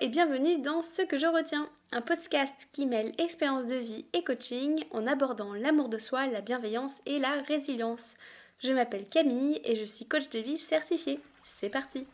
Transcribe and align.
et 0.00 0.08
bienvenue 0.08 0.58
dans 0.62 0.80
Ce 0.80 1.02
que 1.02 1.18
je 1.18 1.26
retiens, 1.26 1.68
un 1.92 2.00
podcast 2.00 2.70
qui 2.72 2.86
mêle 2.86 3.12
expérience 3.18 3.66
de 3.66 3.76
vie 3.76 4.06
et 4.14 4.24
coaching 4.24 4.82
en 4.92 5.06
abordant 5.06 5.52
l'amour 5.52 5.90
de 5.90 5.98
soi, 5.98 6.26
la 6.26 6.40
bienveillance 6.40 7.02
et 7.04 7.18
la 7.18 7.42
résilience. 7.42 8.14
Je 8.60 8.72
m'appelle 8.72 9.06
Camille 9.06 9.60
et 9.62 9.76
je 9.76 9.84
suis 9.84 10.06
coach 10.06 10.30
de 10.30 10.38
vie 10.38 10.56
certifiée. 10.56 11.20
C'est 11.42 11.68
parti 11.68 12.06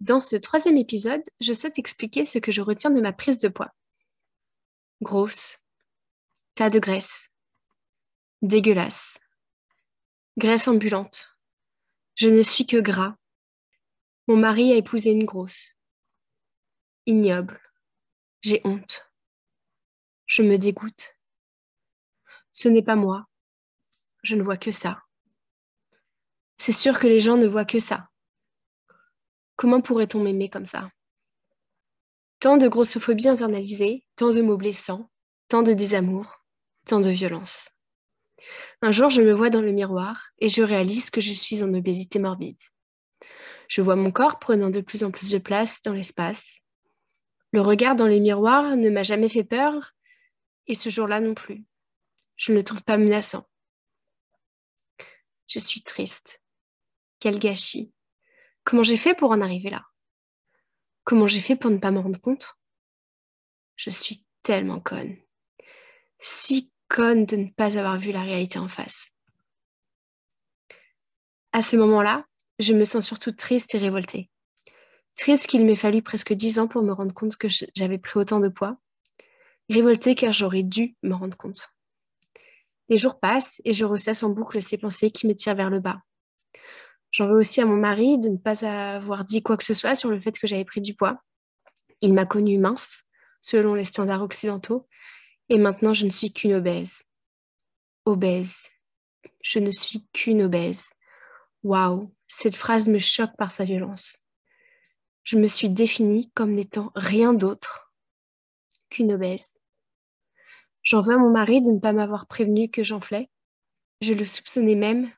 Dans 0.00 0.18
ce 0.18 0.34
troisième 0.34 0.76
épisode, 0.76 1.22
je 1.40 1.52
souhaite 1.52 1.78
expliquer 1.78 2.24
ce 2.24 2.38
que 2.38 2.50
je 2.50 2.62
retiens 2.62 2.90
de 2.90 3.00
ma 3.00 3.12
prise 3.12 3.38
de 3.38 3.48
poids. 3.48 3.72
Grosse, 5.00 5.58
tas 6.56 6.70
de 6.70 6.80
graisse, 6.80 7.28
dégueulasse, 8.42 9.18
Graisse 10.38 10.66
ambulante. 10.66 11.36
Je 12.14 12.28
ne 12.28 12.42
suis 12.42 12.66
que 12.66 12.78
gras. 12.78 13.16
Mon 14.28 14.36
mari 14.36 14.72
a 14.72 14.76
épousé 14.76 15.10
une 15.10 15.26
grosse. 15.26 15.76
Ignoble. 17.04 17.60
J'ai 18.40 18.62
honte. 18.64 19.12
Je 20.24 20.42
me 20.42 20.56
dégoûte. 20.56 21.16
Ce 22.52 22.68
n'est 22.68 22.82
pas 22.82 22.96
moi. 22.96 23.26
Je 24.22 24.34
ne 24.34 24.42
vois 24.42 24.56
que 24.56 24.72
ça. 24.72 25.02
C'est 26.56 26.72
sûr 26.72 26.98
que 26.98 27.08
les 27.08 27.20
gens 27.20 27.36
ne 27.36 27.46
voient 27.46 27.66
que 27.66 27.78
ça. 27.78 28.08
Comment 29.56 29.82
pourrait-on 29.82 30.22
m'aimer 30.22 30.48
comme 30.48 30.64
ça? 30.64 30.90
Tant 32.40 32.56
de 32.56 32.68
grossophobie 32.68 33.28
internalisée, 33.28 34.06
tant 34.16 34.32
de 34.32 34.40
mots 34.40 34.56
blessants, 34.56 35.10
tant 35.48 35.62
de 35.62 35.74
désamour, 35.74 36.42
tant 36.86 37.00
de 37.00 37.10
violence. 37.10 37.71
Un 38.80 38.92
jour, 38.92 39.10
je 39.10 39.22
me 39.22 39.32
vois 39.32 39.50
dans 39.50 39.62
le 39.62 39.72
miroir 39.72 40.30
et 40.38 40.48
je 40.48 40.62
réalise 40.62 41.10
que 41.10 41.20
je 41.20 41.32
suis 41.32 41.62
en 41.62 41.72
obésité 41.74 42.18
morbide. 42.18 42.60
Je 43.68 43.80
vois 43.80 43.96
mon 43.96 44.10
corps 44.10 44.38
prenant 44.38 44.70
de 44.70 44.80
plus 44.80 45.04
en 45.04 45.10
plus 45.10 45.30
de 45.30 45.38
place 45.38 45.80
dans 45.82 45.92
l'espace. 45.92 46.60
Le 47.52 47.60
regard 47.60 47.96
dans 47.96 48.06
les 48.06 48.20
miroirs 48.20 48.76
ne 48.76 48.90
m'a 48.90 49.02
jamais 49.02 49.28
fait 49.28 49.44
peur 49.44 49.92
et 50.66 50.74
ce 50.74 50.88
jour-là 50.88 51.20
non 51.20 51.34
plus. 51.34 51.64
Je 52.36 52.52
ne 52.52 52.56
le 52.56 52.64
trouve 52.64 52.82
pas 52.82 52.98
menaçant. 52.98 53.48
Je 55.46 55.58
suis 55.58 55.82
triste. 55.82 56.42
Quel 57.20 57.38
gâchis. 57.38 57.92
Comment 58.64 58.82
j'ai 58.82 58.96
fait 58.96 59.14
pour 59.14 59.30
en 59.30 59.40
arriver 59.40 59.70
là? 59.70 59.84
Comment 61.04 61.26
j'ai 61.26 61.40
fait 61.40 61.56
pour 61.56 61.70
ne 61.70 61.78
pas 61.78 61.90
me 61.90 62.00
rendre 62.00 62.20
compte? 62.20 62.56
Je 63.76 63.90
suis 63.90 64.24
tellement 64.42 64.80
conne. 64.80 65.16
Si 66.20 66.71
de 67.00 67.36
ne 67.36 67.48
pas 67.48 67.78
avoir 67.78 67.96
vu 67.98 68.12
la 68.12 68.22
réalité 68.22 68.58
en 68.58 68.68
face. 68.68 69.08
À 71.52 71.62
ce 71.62 71.76
moment-là, 71.76 72.26
je 72.58 72.74
me 72.74 72.84
sens 72.84 73.06
surtout 73.06 73.32
triste 73.32 73.74
et 73.74 73.78
révoltée. 73.78 74.30
Triste 75.16 75.46
qu'il 75.46 75.64
m'ait 75.64 75.76
fallu 75.76 76.02
presque 76.02 76.32
dix 76.32 76.58
ans 76.58 76.68
pour 76.68 76.82
me 76.82 76.92
rendre 76.92 77.14
compte 77.14 77.36
que 77.36 77.48
j'avais 77.74 77.98
pris 77.98 78.18
autant 78.18 78.40
de 78.40 78.48
poids. 78.48 78.76
Révoltée 79.70 80.14
car 80.14 80.32
j'aurais 80.32 80.62
dû 80.62 80.96
me 81.02 81.14
rendre 81.14 81.36
compte. 81.36 81.70
Les 82.88 82.98
jours 82.98 83.20
passent 83.20 83.60
et 83.64 83.72
je 83.72 83.84
ressasse 83.84 84.22
en 84.22 84.30
boucle 84.30 84.60
ces 84.60 84.76
pensées 84.76 85.10
qui 85.10 85.26
me 85.26 85.34
tirent 85.34 85.54
vers 85.54 85.70
le 85.70 85.80
bas. 85.80 86.02
J'en 87.10 87.26
veux 87.26 87.38
aussi 87.38 87.60
à 87.60 87.66
mon 87.66 87.76
mari 87.76 88.18
de 88.18 88.28
ne 88.28 88.38
pas 88.38 88.64
avoir 88.64 89.24
dit 89.24 89.42
quoi 89.42 89.56
que 89.56 89.64
ce 89.64 89.74
soit 89.74 89.94
sur 89.94 90.10
le 90.10 90.20
fait 90.20 90.38
que 90.38 90.46
j'avais 90.46 90.64
pris 90.64 90.80
du 90.80 90.94
poids. 90.94 91.22
Il 92.00 92.12
m'a 92.14 92.26
connue 92.26 92.58
mince, 92.58 93.02
selon 93.40 93.74
les 93.74 93.84
standards 93.84 94.22
occidentaux, 94.22 94.88
et 95.48 95.58
maintenant, 95.58 95.94
je 95.94 96.04
ne 96.04 96.10
suis 96.10 96.32
qu'une 96.32 96.54
obèse. 96.54 97.02
Obèse. 98.04 98.70
Je 99.42 99.58
ne 99.58 99.70
suis 99.70 100.06
qu'une 100.12 100.42
obèse. 100.42 100.90
Waouh, 101.62 102.12
cette 102.26 102.56
phrase 102.56 102.88
me 102.88 102.98
choque 102.98 103.36
par 103.36 103.50
sa 103.50 103.64
violence. 103.64 104.18
Je 105.24 105.36
me 105.36 105.46
suis 105.46 105.70
définie 105.70 106.30
comme 106.32 106.52
n'étant 106.52 106.90
rien 106.94 107.34
d'autre 107.34 107.92
qu'une 108.90 109.12
obèse. 109.12 109.60
J'en 110.82 111.00
veux 111.00 111.14
à 111.14 111.18
mon 111.18 111.30
mari 111.30 111.60
de 111.60 111.70
ne 111.70 111.78
pas 111.78 111.92
m'avoir 111.92 112.26
prévenu 112.26 112.68
que 112.68 112.82
j'enflais. 112.82 113.30
Je 114.00 114.14
le 114.14 114.24
soupçonnais 114.24 114.74
même 114.74 115.08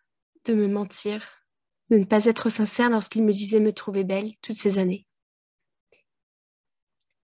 de 0.44 0.52
me 0.52 0.68
mentir, 0.68 1.46
de 1.90 1.96
ne 1.96 2.04
pas 2.04 2.26
être 2.26 2.50
sincère 2.50 2.90
lorsqu'il 2.90 3.24
me 3.24 3.32
disait 3.32 3.60
me 3.60 3.72
trouver 3.72 4.04
belle 4.04 4.34
toutes 4.42 4.58
ces 4.58 4.78
années. 4.78 5.06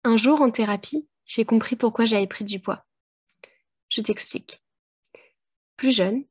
Un 0.04 0.16
jour 0.16 0.40
en 0.40 0.50
thérapie, 0.50 1.06
j'ai 1.26 1.44
compris 1.44 1.76
pourquoi 1.76 2.06
j'avais 2.06 2.26
pris 2.26 2.44
du 2.44 2.60
poids. 2.60 2.86
Je 3.90 4.00
t'explique. 4.00 4.62
Plus 5.76 5.94
jeune, 5.94 6.24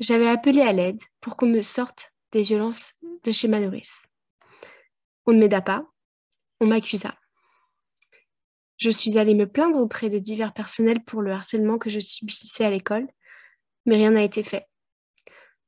j'avais 0.00 0.28
appelé 0.28 0.60
à 0.60 0.72
l'aide 0.72 1.00
pour 1.20 1.36
qu'on 1.36 1.46
me 1.46 1.62
sorte 1.62 2.12
des 2.32 2.42
violences 2.42 2.94
de 3.22 3.30
chez 3.32 3.48
ma 3.48 3.60
nourrice. 3.60 4.06
On 5.24 5.32
ne 5.32 5.38
m'aida 5.38 5.60
pas, 5.60 5.86
on 6.60 6.66
m'accusa. 6.66 7.16
Je 8.76 8.90
suis 8.90 9.18
allée 9.18 9.34
me 9.34 9.48
plaindre 9.48 9.78
auprès 9.78 10.10
de 10.10 10.18
divers 10.18 10.52
personnels 10.52 11.02
pour 11.04 11.22
le 11.22 11.32
harcèlement 11.32 11.78
que 11.78 11.90
je 11.90 12.00
subissais 12.00 12.64
à 12.64 12.70
l'école, 12.70 13.08
mais 13.86 13.96
rien 13.96 14.10
n'a 14.10 14.22
été 14.22 14.42
fait. 14.42 14.66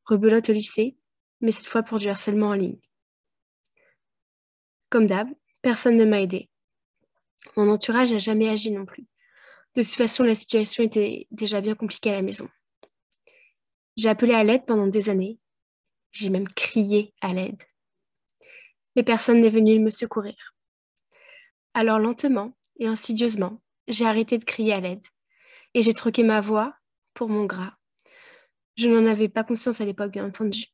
Rebelote 0.04 0.50
au 0.50 0.52
lycée, 0.52 0.96
mais 1.40 1.52
cette 1.52 1.66
fois 1.66 1.82
pour 1.82 1.98
du 1.98 2.08
harcèlement 2.08 2.48
en 2.48 2.54
ligne. 2.54 2.80
Comme 4.90 5.06
d'hab, 5.06 5.28
personne 5.62 5.96
ne 5.96 6.04
m'a 6.04 6.20
aidé. 6.20 6.50
Mon 7.56 7.70
entourage 7.70 8.12
n'a 8.12 8.18
jamais 8.18 8.48
agi 8.48 8.72
non 8.72 8.84
plus. 8.84 9.06
De 9.78 9.84
toute 9.84 9.94
façon, 9.94 10.24
la 10.24 10.34
situation 10.34 10.82
était 10.82 11.28
déjà 11.30 11.60
bien 11.60 11.76
compliquée 11.76 12.10
à 12.10 12.14
la 12.14 12.22
maison. 12.22 12.48
J'ai 13.96 14.08
appelé 14.08 14.34
à 14.34 14.42
l'aide 14.42 14.66
pendant 14.66 14.88
des 14.88 15.08
années. 15.08 15.38
J'ai 16.10 16.30
même 16.30 16.48
crié 16.48 17.14
à 17.20 17.32
l'aide. 17.32 17.62
Mais 18.96 19.04
personne 19.04 19.40
n'est 19.40 19.50
venu 19.50 19.78
me 19.78 19.90
secourir. 19.90 20.34
Alors 21.74 22.00
lentement 22.00 22.56
et 22.80 22.88
insidieusement, 22.88 23.62
j'ai 23.86 24.04
arrêté 24.04 24.38
de 24.38 24.44
crier 24.44 24.72
à 24.72 24.80
l'aide 24.80 25.06
et 25.74 25.82
j'ai 25.82 25.94
troqué 25.94 26.24
ma 26.24 26.40
voix 26.40 26.74
pour 27.14 27.28
mon 27.28 27.44
gras. 27.44 27.74
Je 28.76 28.88
n'en 28.88 29.06
avais 29.06 29.28
pas 29.28 29.44
conscience 29.44 29.80
à 29.80 29.84
l'époque, 29.84 30.10
bien 30.10 30.26
entendu. 30.26 30.64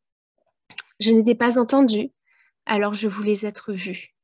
Je 0.98 1.10
n'étais 1.10 1.34
pas 1.34 1.60
entendue, 1.60 2.10
alors 2.64 2.94
je 2.94 3.06
voulais 3.06 3.44
être 3.44 3.74
vue. 3.74 4.14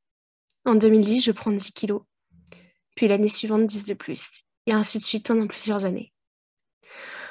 En 0.65 0.73
2010, 0.73 1.23
je 1.23 1.31
prends 1.31 1.51
10 1.51 1.71
kilos, 1.71 2.01
puis 2.95 3.07
l'année 3.07 3.29
suivante 3.29 3.67
10 3.67 3.85
de 3.85 3.93
plus 3.93 4.43
et 4.65 4.73
ainsi 4.73 4.99
de 4.99 5.03
suite 5.03 5.25
pendant 5.25 5.47
plusieurs 5.47 5.85
années. 5.85 6.13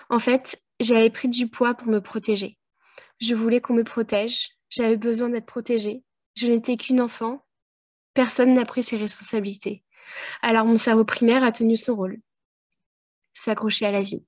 En 0.09 0.19
fait, 0.19 0.63
j'avais 0.81 1.11
pris 1.11 1.29
du 1.29 1.49
poids 1.49 1.75
pour 1.75 1.89
me 1.89 2.01
protéger. 2.01 2.59
Je 3.21 3.35
voulais 3.35 3.61
qu'on 3.61 3.75
me 3.75 3.85
protège, 3.85 4.49
j'avais 4.71 4.97
besoin 4.97 5.29
d'être 5.29 5.47
protégée. 5.47 6.03
Je 6.37 6.47
n'étais 6.47 6.77
qu'une 6.77 7.01
enfant, 7.01 7.45
personne 8.15 8.55
n'a 8.55 8.65
pris 8.65 8.83
ses 8.83 8.97
responsabilités. 8.97 9.85
Alors 10.43 10.65
mon 10.65 10.77
cerveau 10.77 11.05
primaire 11.05 11.45
a 11.45 11.53
tenu 11.53 11.77
son 11.77 11.95
rôle, 11.95 12.21
s'accrocher 13.35 13.87
à 13.87 13.93
la 13.93 14.03
vie. 14.03 14.25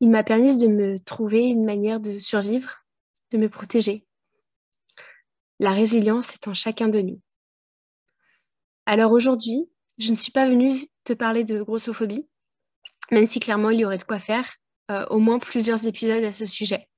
Il 0.00 0.10
m'a 0.10 0.22
permis 0.22 0.58
de 0.58 0.68
me 0.68 0.98
trouver 0.98 1.46
une 1.46 1.64
manière 1.64 2.00
de 2.00 2.18
survivre, 2.18 2.84
de 3.32 3.38
me 3.38 3.48
protéger. 3.48 4.06
La 5.58 5.72
résilience 5.72 6.34
est 6.34 6.48
en 6.48 6.54
chacun 6.54 6.88
de 6.88 7.00
nous. 7.00 7.20
Alors 8.84 9.12
aujourd'hui, 9.12 9.68
je 9.98 10.10
ne 10.10 10.16
suis 10.16 10.32
pas 10.32 10.48
venue 10.48 10.74
te 11.04 11.12
parler 11.12 11.44
de 11.44 11.62
grossophobie, 11.62 12.26
même 13.10 13.26
si 13.26 13.40
clairement 13.40 13.70
il 13.70 13.80
y 13.80 13.84
aurait 13.84 13.98
de 13.98 14.04
quoi 14.04 14.18
faire, 14.18 14.56
euh, 14.90 15.06
au 15.10 15.18
moins 15.18 15.38
plusieurs 15.38 15.86
épisodes 15.86 16.24
à 16.24 16.32
ce 16.32 16.46
sujet. 16.46 16.88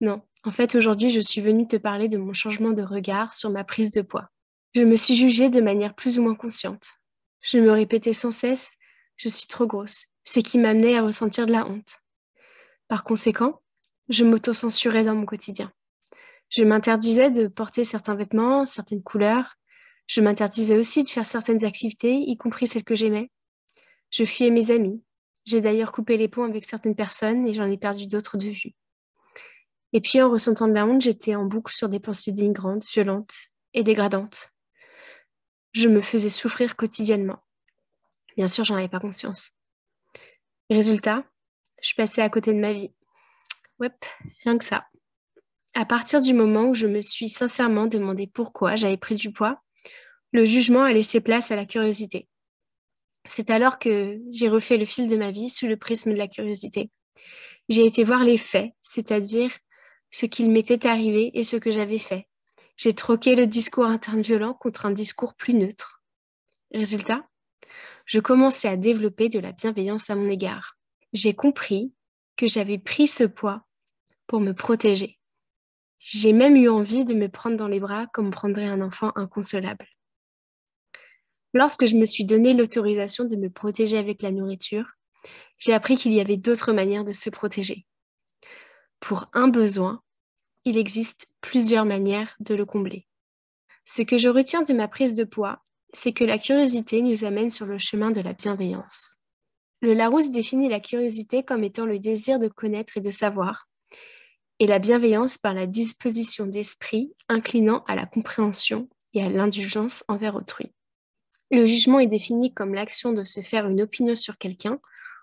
Non, 0.00 0.22
en 0.44 0.50
fait 0.50 0.74
aujourd'hui 0.74 1.10
je 1.10 1.20
suis 1.20 1.40
venue 1.40 1.66
te 1.66 1.76
parler 1.76 2.08
de 2.08 2.18
mon 2.18 2.32
changement 2.32 2.72
de 2.72 2.82
regard 2.82 3.34
sur 3.34 3.50
ma 3.50 3.64
prise 3.64 3.90
de 3.90 4.02
poids. 4.02 4.28
Je 4.74 4.82
me 4.82 4.96
suis 4.96 5.14
jugée 5.14 5.50
de 5.50 5.60
manière 5.60 5.94
plus 5.94 6.18
ou 6.18 6.22
moins 6.22 6.34
consciente. 6.34 6.92
Je 7.40 7.58
me 7.58 7.70
répétais 7.70 8.12
sans 8.12 8.30
cesse 8.30 8.70
je 9.16 9.28
suis 9.28 9.46
trop 9.46 9.66
grosse, 9.66 10.06
ce 10.24 10.40
qui 10.40 10.58
m'amenait 10.58 10.96
à 10.96 11.02
ressentir 11.02 11.46
de 11.46 11.52
la 11.52 11.66
honte. 11.66 12.00
Par 12.88 13.04
conséquent, 13.04 13.62
je 14.08 14.24
m'auto-censurais 14.24 15.04
dans 15.04 15.14
mon 15.14 15.26
quotidien. 15.26 15.72
Je 16.48 16.64
m'interdisais 16.64 17.30
de 17.30 17.46
porter 17.46 17.84
certains 17.84 18.14
vêtements, 18.14 18.66
certaines 18.66 19.02
couleurs, 19.02 19.54
je 20.06 20.20
m'interdisais 20.20 20.76
aussi 20.76 21.04
de 21.04 21.08
faire 21.08 21.26
certaines 21.26 21.64
activités, 21.64 22.14
y 22.14 22.36
compris 22.36 22.66
celles 22.66 22.84
que 22.84 22.94
j'aimais. 22.94 23.30
Je 24.10 24.24
fuyais 24.24 24.50
mes 24.50 24.70
amis. 24.70 25.02
J'ai 25.44 25.60
d'ailleurs 25.60 25.92
coupé 25.92 26.16
les 26.16 26.28
ponts 26.28 26.44
avec 26.44 26.64
certaines 26.64 26.94
personnes 26.94 27.46
et 27.46 27.54
j'en 27.54 27.64
ai 27.64 27.78
perdu 27.78 28.06
d'autres 28.06 28.36
de 28.36 28.50
vue. 28.50 28.74
Et 29.92 30.00
puis 30.00 30.20
en 30.20 30.30
ressentant 30.30 30.68
de 30.68 30.72
la 30.72 30.86
honte, 30.86 31.02
j'étais 31.02 31.34
en 31.34 31.44
boucle 31.44 31.72
sur 31.72 31.88
des 31.88 32.00
pensées 32.00 32.32
dénigrantes, 32.32 32.86
violentes 32.86 33.34
et 33.74 33.82
dégradantes. 33.82 34.50
Je 35.72 35.88
me 35.88 36.00
faisais 36.00 36.28
souffrir 36.28 36.76
quotidiennement. 36.76 37.42
Bien 38.36 38.48
sûr, 38.48 38.64
j'en 38.64 38.76
avais 38.76 38.88
pas 38.88 39.00
conscience. 39.00 39.52
Résultat, 40.70 41.24
je 41.82 41.94
passais 41.94 42.22
à 42.22 42.28
côté 42.30 42.54
de 42.54 42.60
ma 42.60 42.72
vie. 42.72 42.94
Ouais, 43.78 43.90
rien 44.44 44.56
que 44.56 44.64
ça. 44.64 44.86
À 45.74 45.84
partir 45.84 46.20
du 46.20 46.34
moment 46.34 46.64
où 46.64 46.74
je 46.74 46.86
me 46.86 47.00
suis 47.00 47.28
sincèrement 47.28 47.86
demandé 47.86 48.26
pourquoi 48.26 48.76
j'avais 48.76 48.96
pris 48.96 49.16
du 49.16 49.32
poids, 49.32 49.62
le 50.32 50.44
jugement 50.44 50.82
a 50.82 50.92
laissé 50.92 51.20
place 51.20 51.50
à 51.50 51.56
la 51.56 51.66
curiosité. 51.66 52.26
C'est 53.28 53.50
alors 53.50 53.78
que 53.78 54.18
j'ai 54.30 54.48
refait 54.48 54.78
le 54.78 54.84
fil 54.84 55.08
de 55.08 55.16
ma 55.16 55.30
vie 55.30 55.48
sous 55.48 55.66
le 55.66 55.76
prisme 55.76 56.12
de 56.12 56.18
la 56.18 56.26
curiosité. 56.26 56.90
J'ai 57.68 57.86
été 57.86 58.02
voir 58.02 58.24
les 58.24 58.38
faits, 58.38 58.72
c'est-à-dire 58.80 59.50
ce 60.10 60.26
qu'il 60.26 60.50
m'était 60.50 60.86
arrivé 60.86 61.30
et 61.34 61.44
ce 61.44 61.56
que 61.56 61.70
j'avais 61.70 61.98
fait. 61.98 62.26
J'ai 62.76 62.94
troqué 62.94 63.36
le 63.36 63.46
discours 63.46 63.84
interne 63.84 64.22
violent 64.22 64.54
contre 64.54 64.86
un 64.86 64.90
discours 64.90 65.34
plus 65.34 65.54
neutre. 65.54 66.02
Résultat, 66.74 67.22
je 68.06 68.18
commençais 68.18 68.68
à 68.68 68.76
développer 68.76 69.28
de 69.28 69.38
la 69.38 69.52
bienveillance 69.52 70.10
à 70.10 70.16
mon 70.16 70.28
égard. 70.28 70.78
J'ai 71.12 71.34
compris 71.34 71.92
que 72.36 72.46
j'avais 72.46 72.78
pris 72.78 73.06
ce 73.06 73.24
poids 73.24 73.66
pour 74.26 74.40
me 74.40 74.52
protéger. 74.52 75.18
J'ai 75.98 76.32
même 76.32 76.56
eu 76.56 76.68
envie 76.68 77.04
de 77.04 77.14
me 77.14 77.28
prendre 77.28 77.56
dans 77.56 77.68
les 77.68 77.78
bras 77.78 78.06
comme 78.12 78.30
prendrait 78.30 78.66
un 78.66 78.80
enfant 78.80 79.12
inconsolable. 79.14 79.86
Lorsque 81.54 81.86
je 81.86 81.96
me 81.96 82.06
suis 82.06 82.24
donné 82.24 82.54
l'autorisation 82.54 83.24
de 83.24 83.36
me 83.36 83.50
protéger 83.50 83.98
avec 83.98 84.22
la 84.22 84.32
nourriture, 84.32 84.86
j'ai 85.58 85.72
appris 85.72 85.96
qu'il 85.96 86.14
y 86.14 86.20
avait 86.20 86.36
d'autres 86.36 86.72
manières 86.72 87.04
de 87.04 87.12
se 87.12 87.30
protéger. 87.30 87.86
Pour 89.00 89.28
un 89.32 89.48
besoin, 89.48 90.02
il 90.64 90.78
existe 90.78 91.28
plusieurs 91.40 91.84
manières 91.84 92.34
de 92.40 92.54
le 92.54 92.64
combler. 92.64 93.06
Ce 93.84 94.02
que 94.02 94.16
je 94.16 94.28
retiens 94.28 94.62
de 94.62 94.72
ma 94.72 94.88
prise 94.88 95.14
de 95.14 95.24
poids, 95.24 95.62
c'est 95.92 96.12
que 96.12 96.24
la 96.24 96.38
curiosité 96.38 97.02
nous 97.02 97.24
amène 97.24 97.50
sur 97.50 97.66
le 97.66 97.78
chemin 97.78 98.10
de 98.10 98.20
la 98.20 98.32
bienveillance. 98.32 99.16
Le 99.80 99.92
Larousse 99.92 100.30
définit 100.30 100.68
la 100.68 100.80
curiosité 100.80 101.42
comme 101.42 101.64
étant 101.64 101.84
le 101.84 101.98
désir 101.98 102.38
de 102.38 102.48
connaître 102.48 102.96
et 102.96 103.00
de 103.00 103.10
savoir, 103.10 103.68
et 104.58 104.66
la 104.68 104.78
bienveillance 104.78 105.38
par 105.38 105.54
la 105.54 105.66
disposition 105.66 106.46
d'esprit 106.46 107.12
inclinant 107.28 107.82
à 107.88 107.96
la 107.96 108.06
compréhension 108.06 108.88
et 109.12 109.22
à 109.22 109.28
l'indulgence 109.28 110.04
envers 110.06 110.36
autrui. 110.36 110.72
Le 111.52 111.66
jugement 111.66 112.00
est 112.00 112.06
défini 112.06 112.54
comme 112.54 112.72
l'action 112.72 113.12
de 113.12 113.24
se 113.24 113.42
faire 113.42 113.68
une 113.68 113.82
opinion 113.82 114.16
sur 114.16 114.38
quelqu'un 114.38 114.80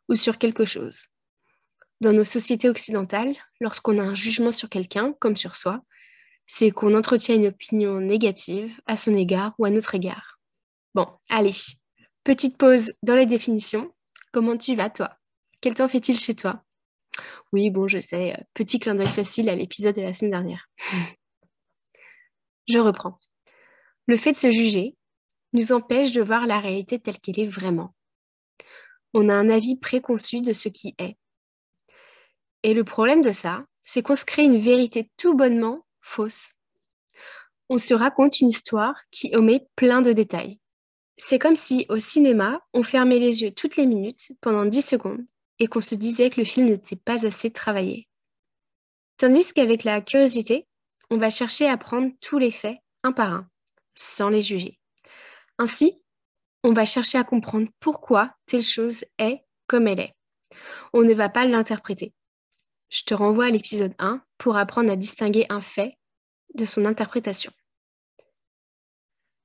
ou 0.09 0.13
sur 0.13 0.37
quelque 0.37 0.63
chose. 0.63 1.07
Dans 2.01 2.13
nos 2.13 2.23
sociétés 2.23 2.69
occidentales, 2.69 3.35
lorsqu'on 3.59 3.97
a 3.97 4.03
un 4.03 4.13
jugement 4.13 4.51
sur 4.51 4.69
quelqu'un, 4.69 5.15
comme 5.19 5.35
sur 5.35 5.55
soi, 5.55 5.81
c'est 6.45 6.69
qu'on 6.69 6.95
entretient 6.95 7.33
une 7.33 7.47
opinion 7.47 7.99
négative 7.99 8.71
à 8.85 8.95
son 8.95 9.15
égard 9.15 9.55
ou 9.57 9.65
à 9.65 9.71
notre 9.71 9.95
égard. 9.95 10.39
Bon, 10.93 11.07
allez, 11.29 11.55
petite 12.23 12.57
pause 12.57 12.93
dans 13.01 13.15
les 13.15 13.25
définitions. 13.25 13.91
Comment 14.31 14.55
tu 14.55 14.75
vas, 14.75 14.91
toi? 14.91 15.17
Quel 15.61 15.73
temps 15.73 15.87
fait-il 15.87 16.15
chez 16.15 16.35
toi? 16.35 16.63
Oui, 17.53 17.71
bon, 17.71 17.87
je 17.87 17.99
sais, 17.99 18.37
petit 18.53 18.79
clin 18.79 18.93
d'œil 18.93 19.07
facile 19.07 19.49
à 19.49 19.55
l'épisode 19.55 19.95
de 19.95 20.03
la 20.03 20.13
semaine 20.13 20.31
dernière. 20.31 20.69
je 22.67 22.77
reprends. 22.77 23.17
Le 24.05 24.15
fait 24.15 24.33
de 24.33 24.37
se 24.37 24.51
juger 24.51 24.95
nous 25.54 25.72
empêche 25.72 26.12
de 26.12 26.22
voir 26.22 26.46
la 26.46 26.60
réalité 26.60 27.00
telle 27.00 27.19
qu'elle 27.19 27.40
est 27.40 27.48
vraiment. 27.48 27.96
On 29.13 29.30
a 29.30 29.34
un 29.34 29.50
avis 29.50 29.75
préconçu 29.75 30.42
de 30.42 30.54
ce 30.54 30.69
qui 30.69 30.96
est. 31.00 31.18
Et 32.63 32.74
le 32.74 32.84
problème 32.84 33.22
de 33.22 33.31
ça, 33.31 33.66
c'est 33.84 34.04
qu'on 34.04 34.16
se 34.16 34.25
crée 34.25 34.44
une 34.44 34.60
vérité 34.60 35.10
tout 35.18 35.36
bonnement 35.36 35.86
fausse. 36.01 36.54
On 37.69 37.78
se 37.78 37.94
raconte 37.94 38.40
une 38.40 38.50
histoire 38.50 39.01
qui 39.12 39.36
omet 39.36 39.68
plein 39.75 40.01
de 40.01 40.12
détails. 40.12 40.60
C'est 41.18 41.40
comme 41.40 41.56
si 41.56 41.86
au 41.90 42.00
cinéma, 42.00 42.62
on 42.74 42.84
fermait 42.84 43.19
les 43.19 43.42
yeux 43.42 43.51
toutes 43.51 43.75
les 43.75 43.86
minutes 43.86 44.31
pendant 44.42 44.66
10 44.66 44.81
secondes 44.81 45.25
et 45.60 45.68
qu'on 45.68 45.81
se 45.81 45.96
disait 45.96 46.30
que 46.30 46.40
le 46.40 46.46
film 46.46 46.68
n'était 46.68 46.96
pas 46.96 47.25
assez 47.25 47.51
travaillé. 47.51 48.07
Tandis 49.18 49.51
qu'avec 49.54 49.84
la 49.84 50.01
curiosité, 50.01 50.66
on 51.10 51.18
va 51.18 51.30
chercher 51.30 51.68
à 51.68 51.78
prendre 51.78 52.12
tous 52.22 52.38
les 52.38 52.51
faits 52.51 52.78
un 53.04 53.12
par 53.12 53.34
un, 53.34 53.50
sans 53.96 54.30
les 54.30 54.42
juger. 54.42 54.78
Ainsi, 55.59 56.01
on 56.63 56.73
va 56.73 56.85
chercher 56.85 57.19
à 57.19 57.23
comprendre 57.23 57.67
pourquoi 57.79 58.33
telle 58.47 58.63
chose 58.63 59.06
est 59.19 59.44
comme 59.67 59.88
elle 59.88 60.00
est. 60.00 60.15
On 60.94 61.03
ne 61.03 61.13
va 61.13 61.29
pas 61.29 61.45
l'interpréter 61.45 62.13
je 62.89 63.03
te 63.03 63.13
renvoie 63.13 63.45
à 63.45 63.50
l'épisode 63.50 63.94
1 64.00 64.21
pour 64.38 64.57
apprendre 64.57 64.91
à 64.91 64.95
distinguer 64.95 65.45
un 65.50 65.61
fait 65.61 65.97
de 66.56 66.65
son 66.65 66.85
interprétation. 66.85 67.51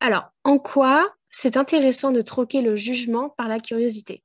Alors, 0.00 0.31
en 0.44 0.58
quoi 0.58 1.14
c'est 1.31 1.56
intéressant 1.56 2.11
de 2.11 2.22
troquer 2.22 2.62
le 2.62 2.76
jugement 2.76 3.31
par 3.31 3.49
la 3.49 3.60
curiosité? 3.60 4.22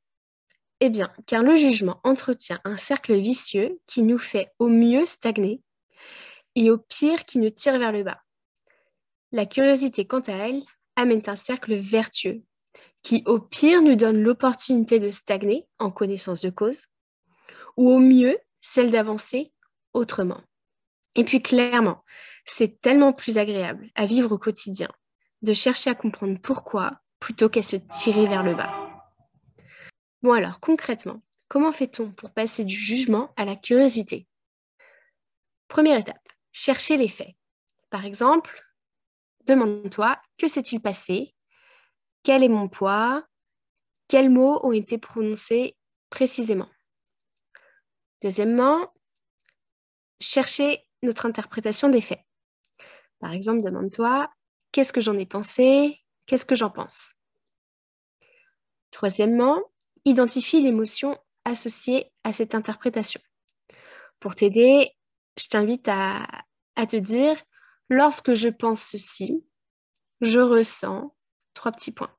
Eh 0.80 0.89
bien, 0.89 1.12
car 1.27 1.44
le 1.44 1.57
jugement 1.57 2.00
entretient 2.03 2.62
un 2.63 2.77
cercle 2.77 3.15
vicieux 3.15 3.80
qui 3.85 4.01
nous 4.01 4.19
fait 4.19 4.50
au 4.59 4.69
mieux 4.69 5.06
stagner 5.06 5.62
et 6.56 6.71
au 6.71 6.77
pire 6.77 7.25
qui 7.25 7.39
nous 7.39 7.50
tire 7.50 7.77
vers 7.77 7.92
le 7.92 8.03
bas. 8.03 8.21
La 9.31 9.45
curiosité, 9.45 10.06
quant 10.06 10.21
à 10.21 10.31
elle, 10.31 10.63
amène 11.00 11.22
un 11.28 11.36
cercle 11.36 11.75
vertueux 11.75 12.44
qui, 13.01 13.24
au 13.25 13.40
pire, 13.40 13.81
nous 13.81 13.96
donne 13.96 14.22
l'opportunité 14.22 15.00
de 15.00 15.10
stagner 15.10 15.68
en 15.80 15.92
connaissance 15.92 16.42
de 16.42 16.50
cause, 16.50 16.88
ou 17.78 17.90
au 17.90 18.00
mieux, 18.00 18.38
celle 18.62 18.92
d'avancer 18.92 19.54
autrement. 19.94 20.42
Et 21.16 21.24
puis 21.24 21.42
clairement, 21.42 22.04
c'est 22.46 22.81
tellement 22.81 23.13
plus 23.13 23.38
agréable 23.38 23.90
à 23.96 24.06
vivre 24.06 24.31
au 24.31 24.38
quotidien 24.38 24.90
de 25.42 25.54
chercher 25.54 25.90
à 25.90 25.96
comprendre 25.96 26.38
pourquoi 26.42 27.00
plutôt 27.19 27.50
qu'à 27.50 27.62
se 27.63 27.78
tirer 27.78 28.28
vers 28.28 28.44
le 28.44 28.56
bas. 28.56 28.74
Bon 30.22 30.34
alors, 30.34 30.60
concrètement, 30.60 31.22
comment 31.48 31.72
fait-on 31.72 32.12
pour 32.12 32.31
passer 32.31 32.66
du 32.66 32.75
jugement 32.75 33.34
à 33.38 33.45
la 33.45 33.56
curiosité? 33.56 34.28
Première 35.68 35.98
étape, 35.98 36.28
chercher 36.52 36.98
les 36.98 37.07
faits. 37.07 37.36
Par 37.90 38.06
exemple, 38.06 38.69
demande-toi 39.50 40.18
que 40.38 40.48
s'est-il 40.48 40.81
passé? 40.81 41.36
Quel 42.24 42.44
est 42.44 42.50
mon 42.50 42.68
poids? 42.68 43.25
Quels 44.07 44.30
mots 44.30 44.60
ont 44.63 44.72
été 44.72 44.98
prononcés 44.98 45.75
précisément? 46.10 46.69
Deuxièmement, 48.22 48.94
chercher 50.19 50.86
notre 51.01 51.25
interprétation 51.25 51.90
des 51.90 52.01
faits. 52.01 52.22
Par 53.19 53.34
exemple, 53.34 53.63
demande-toi 53.63 54.30
qu'est-ce 54.72 54.94
que 54.94 55.01
j'en 55.01 55.18
ai 55.18 55.25
pensé, 55.25 56.00
qu'est-ce 56.25 56.45
que 56.45 56.56
j'en 56.56 56.69
pense? 56.69 57.16
Troisièmement, 58.92 59.62
identifie 60.06 60.62
l'émotion 60.62 61.18
associée 61.45 62.12
à 62.24 62.34
cette 62.34 62.56
interprétation. 62.56 63.22
Pour 64.19 64.36
t'aider, 64.36 64.92
je 65.38 65.48
t'invite 65.48 65.88
à, 65.88 66.28
te 66.75 66.98
dire, 66.98 67.36
lorsque 67.89 68.33
je 68.33 68.47
pense 68.47 68.81
ceci, 68.81 69.44
je 70.21 70.39
ressens 70.39 71.15
trois 71.53 71.71
petits 71.71 71.91
points. 71.91 72.13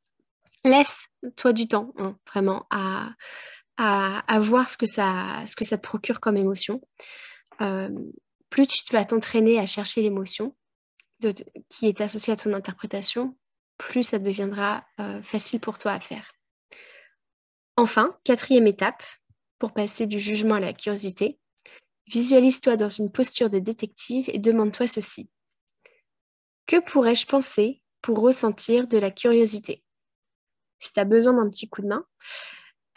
Laisse-toi 0.65 1.53
du 1.53 1.69
temps, 1.69 1.93
hein, 1.97 2.17
vraiment, 2.31 2.67
à, 2.71 3.11
à, 3.77 4.41
voir 4.41 4.69
ce 4.69 4.77
que, 4.77 4.87
ça, 4.87 5.45
te 5.47 5.75
procure 5.77 6.21
comme 6.21 6.37
émotion. 6.37 6.83
Euh, 7.61 7.89
plus 8.51 8.67
tu 8.67 8.93
vas 8.93 9.05
t'entraîner 9.05 9.59
à 9.59 9.67
chercher 9.67 10.03
l'émotion 10.03 10.55
qui 11.69 11.87
est 11.87 12.01
associée 12.01 12.33
à 12.33 12.37
ton 12.37 12.53
interprétation, 12.55 13.37
plus 13.77 14.03
ça 14.03 14.19
deviendra 14.19 14.85
euh, 15.01 15.23
facile 15.23 15.61
pour 15.61 15.79
toi 15.79 15.93
à 15.93 16.01
faire. 16.01 16.33
Enfin, 17.77 18.17
quatrième 18.25 18.67
étape, 18.67 19.03
pour 19.59 19.73
passer 19.73 20.07
du 20.07 20.19
jugement 20.19 20.55
à 20.55 20.61
la 20.61 20.73
curiosité, 20.73 21.39
visualise-toi 22.09 22.77
dans 22.77 22.89
une 22.89 23.13
posture 23.13 23.51
de 23.51 23.59
détective 23.59 24.29
et 24.33 24.39
demande-toi 24.39 24.87
ceci. 24.87 25.31
Que 26.71 26.79
pourrais-je 26.79 27.27
penser 27.27 27.83
pour 28.01 28.21
ressentir 28.21 28.87
de 28.87 28.97
la 28.97 29.11
curiosité? 29.11 29.83
Si 30.79 30.93
tu 30.93 31.01
as 31.01 31.05
besoin 31.05 31.33
d'un 31.33 31.51
petit 31.51 31.69
coup 31.69 31.83
de 31.83 31.89
main, 31.89 32.07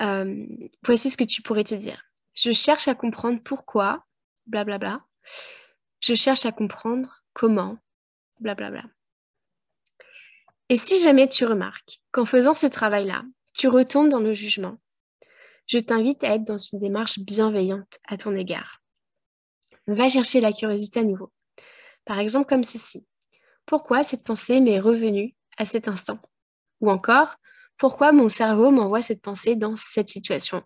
euh, 0.01 0.45
voici 0.85 1.09
ce 1.09 1.17
que 1.17 1.23
tu 1.23 1.41
pourrais 1.41 1.63
te 1.63 1.73
dire. 1.73 2.03
Je 2.35 2.51
cherche 2.51 2.87
à 2.87 2.93
comprendre 2.93 3.41
pourquoi, 3.43 4.05
blablabla. 4.45 5.03
Je 6.01 6.13
cherche 6.13 6.45
à 6.45 6.51
comprendre 6.51 7.23
comment, 7.33 7.79
blablabla. 8.41 8.83
Et 10.69 10.77
si 10.77 11.01
jamais 11.01 11.27
tu 11.27 11.43
remarques 11.43 11.99
qu'en 12.11 12.25
faisant 12.25 12.53
ce 12.53 12.67
travail-là, 12.67 13.23
tu 13.53 13.69
retombes 13.69 14.09
dans 14.09 14.19
le 14.19 14.35
jugement, 14.35 14.77
je 15.65 15.79
t'invite 15.79 16.23
à 16.23 16.35
être 16.35 16.45
dans 16.45 16.59
une 16.59 16.79
démarche 16.79 17.17
bienveillante 17.17 17.97
à 18.07 18.17
ton 18.17 18.35
égard. 18.35 18.83
Va 19.87 20.09
chercher 20.09 20.41
la 20.41 20.53
curiosité 20.53 20.99
à 20.99 21.05
nouveau. 21.05 21.33
Par 22.05 22.19
exemple 22.19 22.47
comme 22.47 22.63
ceci. 22.63 23.03
Pourquoi 23.65 24.03
cette 24.03 24.23
pensée 24.23 24.59
m'est 24.59 24.79
revenue 24.79 25.35
à 25.57 25.65
cet 25.65 25.87
instant? 25.87 26.19
Ou 26.81 26.89
encore, 26.89 27.35
pourquoi 27.77 28.11
mon 28.11 28.29
cerveau 28.29 28.71
m'envoie 28.71 29.01
cette 29.01 29.21
pensée 29.21 29.55
dans 29.55 29.75
cette 29.75 30.09
situation? 30.09 30.63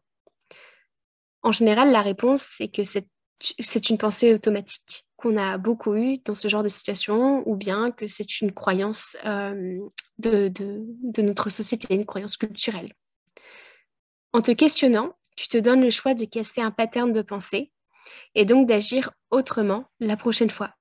En 1.43 1.51
général, 1.51 1.91
la 1.91 2.01
réponse, 2.01 2.45
c'est 2.57 2.67
que 2.67 2.81
c'est 2.83 3.89
une 3.89 3.97
pensée 3.97 4.33
automatique 4.33 5.07
qu'on 5.15 5.37
a 5.37 5.57
beaucoup 5.57 5.95
eue 5.95 6.17
dans 6.25 6.35
ce 6.35 6.47
genre 6.47 6.63
de 6.63 6.69
situation, 6.69 7.47
ou 7.47 7.55
bien 7.55 7.91
que 7.91 8.07
c'est 8.07 8.41
une 8.41 8.51
croyance 8.51 9.17
euh, 9.25 9.79
de, 10.17 10.51
de 10.53 11.21
notre 11.21 11.49
société, 11.49 11.95
une 11.95 12.05
croyance 12.05 12.37
culturelle. 12.37 12.93
En 14.33 14.41
te 14.41 14.51
questionnant, 14.51 15.13
tu 15.35 15.47
te 15.47 15.57
donnes 15.57 15.81
le 15.81 15.89
choix 15.89 16.13
de 16.13 16.25
casser 16.25 16.61
un 16.61 16.71
pattern 16.71 17.13
de 17.13 17.21
pensée 17.21 17.71
et 18.35 18.45
donc 18.45 18.67
d'agir 18.67 19.11
autrement 19.31 19.85
la 19.99 20.17
prochaine 20.17 20.49
fois. 20.49 20.76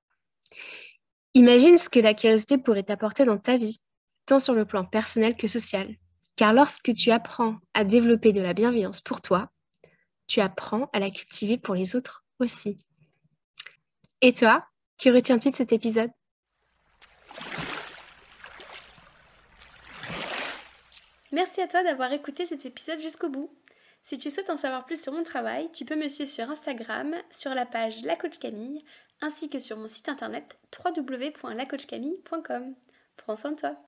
Imagine 1.37 1.77
ce 1.77 1.87
que 1.87 1.99
la 1.99 2.15
curiosité 2.15 2.57
pourrait 2.57 2.81
t'apporter 2.81 3.23
dans 3.23 3.37
ta 3.37 3.57
vie, 3.57 3.79
tant 4.25 4.39
sur 4.39 4.55
le 4.55 4.65
plan 4.65 4.83
personnel 4.83 5.37
que 5.37 5.47
social. 5.47 5.93
Car 6.35 6.51
lorsque 6.51 6.91
tu 6.95 7.11
apprends 7.11 7.57
à 7.75 7.83
développer 7.83 8.31
de 8.31 8.41
la 8.41 8.53
bienveillance 8.53 9.01
pour 9.01 9.21
toi, 9.21 9.51
tu 10.25 10.41
apprends 10.41 10.89
à 10.93 10.99
la 10.99 11.11
cultiver 11.11 11.59
pour 11.59 11.75
les 11.75 11.95
autres 11.95 12.25
aussi. 12.39 12.79
Et 14.21 14.33
toi, 14.33 14.65
que 14.97 15.09
retiens-tu 15.09 15.51
de 15.51 15.55
cet 15.55 15.71
épisode? 15.73 16.09
Merci 21.31 21.61
à 21.61 21.67
toi 21.67 21.83
d'avoir 21.83 22.11
écouté 22.13 22.45
cet 22.45 22.65
épisode 22.65 22.99
jusqu'au 22.99 23.29
bout. 23.29 23.55
Si 24.01 24.17
tu 24.17 24.31
souhaites 24.31 24.49
en 24.49 24.57
savoir 24.57 24.85
plus 24.85 24.99
sur 24.99 25.13
mon 25.13 25.23
travail, 25.23 25.69
tu 25.71 25.85
peux 25.85 25.97
me 25.97 26.07
suivre 26.07 26.29
sur 26.29 26.49
Instagram, 26.49 27.15
sur 27.29 27.53
la 27.53 27.65
page 27.65 28.03
La 28.03 28.15
Coach 28.15 28.39
Camille, 28.39 28.83
ainsi 29.21 29.49
que 29.49 29.59
sur 29.59 29.77
mon 29.77 29.87
site 29.87 30.09
internet 30.09 30.57
www.lacoachcamille.com. 30.85 32.75
Prends 33.17 33.35
soin 33.35 33.51
de 33.51 33.57
toi. 33.57 33.77